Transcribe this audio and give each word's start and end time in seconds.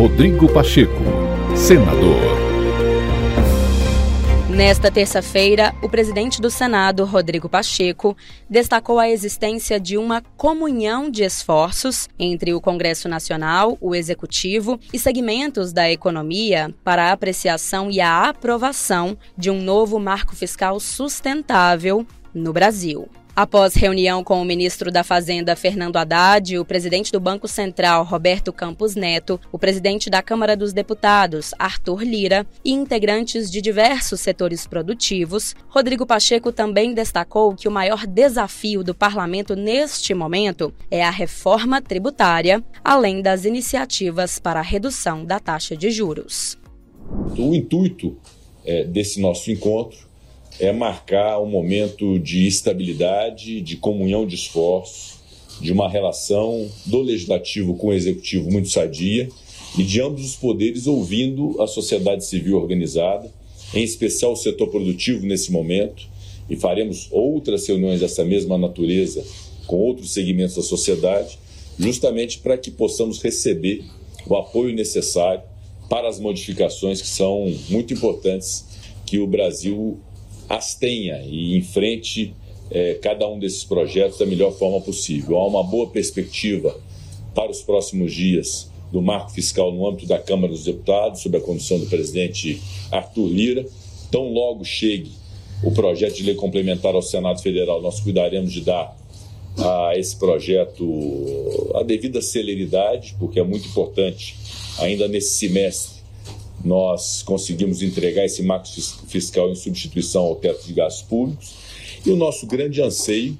Rodrigo 0.00 0.50
Pacheco, 0.50 1.04
senador. 1.54 2.22
Nesta 4.48 4.90
terça-feira, 4.90 5.74
o 5.82 5.90
presidente 5.90 6.40
do 6.40 6.48
Senado, 6.48 7.04
Rodrigo 7.04 7.50
Pacheco, 7.50 8.16
destacou 8.48 8.98
a 8.98 9.10
existência 9.10 9.78
de 9.78 9.98
uma 9.98 10.22
comunhão 10.38 11.10
de 11.10 11.22
esforços 11.22 12.08
entre 12.18 12.54
o 12.54 12.62
Congresso 12.62 13.10
Nacional, 13.10 13.76
o 13.78 13.94
Executivo 13.94 14.80
e 14.90 14.98
segmentos 14.98 15.70
da 15.70 15.90
economia 15.90 16.74
para 16.82 17.10
a 17.10 17.12
apreciação 17.12 17.90
e 17.90 18.00
a 18.00 18.26
aprovação 18.26 19.18
de 19.36 19.50
um 19.50 19.60
novo 19.60 20.00
marco 20.00 20.34
fiscal 20.34 20.80
sustentável 20.80 22.06
no 22.32 22.54
Brasil. 22.54 23.06
Após 23.40 23.74
reunião 23.74 24.22
com 24.22 24.42
o 24.42 24.44
ministro 24.44 24.92
da 24.92 25.02
Fazenda, 25.02 25.56
Fernando 25.56 25.96
Haddad, 25.96 26.58
o 26.58 26.64
presidente 26.64 27.10
do 27.10 27.18
Banco 27.18 27.48
Central, 27.48 28.04
Roberto 28.04 28.52
Campos 28.52 28.94
Neto, 28.94 29.40
o 29.50 29.58
presidente 29.58 30.10
da 30.10 30.20
Câmara 30.20 30.54
dos 30.54 30.74
Deputados, 30.74 31.54
Arthur 31.58 32.02
Lira, 32.02 32.46
e 32.62 32.70
integrantes 32.70 33.50
de 33.50 33.62
diversos 33.62 34.20
setores 34.20 34.66
produtivos, 34.66 35.56
Rodrigo 35.68 36.04
Pacheco 36.04 36.52
também 36.52 36.92
destacou 36.92 37.54
que 37.54 37.66
o 37.66 37.72
maior 37.72 38.06
desafio 38.06 38.84
do 38.84 38.94
parlamento 38.94 39.56
neste 39.56 40.12
momento 40.12 40.70
é 40.90 41.02
a 41.02 41.10
reforma 41.10 41.80
tributária, 41.80 42.62
além 42.84 43.22
das 43.22 43.46
iniciativas 43.46 44.38
para 44.38 44.60
a 44.60 44.62
redução 44.62 45.24
da 45.24 45.40
taxa 45.40 45.74
de 45.74 45.90
juros. 45.90 46.58
O 47.38 47.54
intuito 47.54 48.18
é, 48.66 48.84
desse 48.84 49.18
nosso 49.18 49.50
encontro 49.50 50.09
é 50.58 50.72
marcar 50.72 51.40
um 51.40 51.46
momento 51.46 52.18
de 52.18 52.46
estabilidade, 52.46 53.60
de 53.60 53.76
comunhão 53.76 54.26
de 54.26 54.34
esforços, 54.34 55.20
de 55.60 55.72
uma 55.72 55.88
relação 55.88 56.68
do 56.86 57.00
legislativo 57.00 57.74
com 57.74 57.88
o 57.88 57.92
executivo 57.92 58.50
muito 58.50 58.68
sadia 58.68 59.28
e 59.78 59.82
de 59.82 60.00
ambos 60.00 60.24
os 60.24 60.36
poderes 60.36 60.86
ouvindo 60.86 61.60
a 61.62 61.66
sociedade 61.66 62.24
civil 62.24 62.56
organizada, 62.56 63.30
em 63.74 63.82
especial 63.82 64.32
o 64.32 64.36
setor 64.36 64.68
produtivo 64.68 65.24
nesse 65.26 65.52
momento, 65.52 66.08
e 66.48 66.56
faremos 66.56 67.08
outras 67.12 67.66
reuniões 67.66 68.00
dessa 68.00 68.24
mesma 68.24 68.58
natureza 68.58 69.24
com 69.66 69.76
outros 69.76 70.12
segmentos 70.12 70.56
da 70.56 70.62
sociedade, 70.62 71.38
justamente 71.78 72.38
para 72.38 72.58
que 72.58 72.70
possamos 72.70 73.22
receber 73.22 73.84
o 74.26 74.34
apoio 74.34 74.74
necessário 74.74 75.42
para 75.88 76.08
as 76.08 76.18
modificações 76.18 77.00
que 77.00 77.08
são 77.08 77.54
muito 77.68 77.94
importantes 77.94 78.64
que 79.06 79.18
o 79.18 79.26
Brasil 79.26 79.98
as 80.50 80.74
tenha 80.74 81.22
e 81.22 81.56
enfrente 81.56 82.34
é, 82.72 82.94
cada 82.94 83.28
um 83.28 83.38
desses 83.38 83.62
projetos 83.62 84.18
da 84.18 84.26
melhor 84.26 84.52
forma 84.52 84.80
possível. 84.80 85.38
Há 85.38 85.46
uma 85.46 85.62
boa 85.62 85.86
perspectiva 85.86 86.76
para 87.32 87.52
os 87.52 87.62
próximos 87.62 88.12
dias 88.12 88.68
do 88.90 89.00
marco 89.00 89.30
fiscal 89.30 89.72
no 89.72 89.86
âmbito 89.86 90.06
da 90.06 90.18
Câmara 90.18 90.52
dos 90.52 90.64
Deputados, 90.64 91.22
sob 91.22 91.38
a 91.38 91.40
condução 91.40 91.78
do 91.78 91.86
presidente 91.86 92.60
Arthur 92.90 93.28
Lira. 93.28 93.64
Tão 94.10 94.32
logo 94.32 94.64
chegue 94.64 95.12
o 95.62 95.70
projeto 95.70 96.16
de 96.16 96.24
lei 96.24 96.34
complementar 96.34 96.96
ao 96.96 97.02
Senado 97.02 97.40
Federal, 97.40 97.80
nós 97.80 98.00
cuidaremos 98.00 98.52
de 98.52 98.62
dar 98.62 98.96
a 99.56 99.92
esse 99.96 100.16
projeto 100.16 101.70
a 101.76 101.84
devida 101.84 102.20
celeridade, 102.20 103.14
porque 103.20 103.38
é 103.38 103.44
muito 103.44 103.68
importante, 103.68 104.36
ainda 104.78 105.06
nesse 105.06 105.34
semestre, 105.34 105.99
nós 106.64 107.22
conseguimos 107.22 107.82
entregar 107.82 108.24
esse 108.24 108.42
marco 108.42 108.68
fiscal 109.06 109.50
em 109.50 109.54
substituição 109.54 110.22
ao 110.22 110.36
teto 110.36 110.66
de 110.66 110.72
gastos 110.72 111.02
públicos. 111.02 111.54
E 112.04 112.10
o 112.10 112.16
nosso 112.16 112.46
grande 112.46 112.82
anseio, 112.82 113.38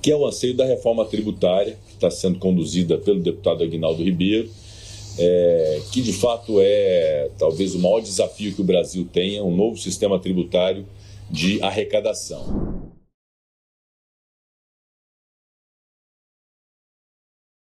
que 0.00 0.10
é 0.10 0.16
o 0.16 0.26
anseio 0.26 0.54
da 0.54 0.64
reforma 0.64 1.04
tributária, 1.04 1.78
que 1.88 1.94
está 1.94 2.10
sendo 2.10 2.38
conduzida 2.38 2.98
pelo 2.98 3.20
deputado 3.20 3.62
Aguinaldo 3.62 4.02
Ribeiro, 4.02 4.48
é, 5.18 5.80
que 5.90 6.00
de 6.00 6.12
fato 6.12 6.60
é 6.60 7.30
talvez 7.38 7.74
o 7.74 7.78
maior 7.78 8.00
desafio 8.00 8.54
que 8.54 8.60
o 8.60 8.64
Brasil 8.64 9.06
tenha, 9.12 9.42
um 9.42 9.54
novo 9.54 9.76
sistema 9.76 10.18
tributário 10.18 10.86
de 11.30 11.60
arrecadação. 11.62 12.87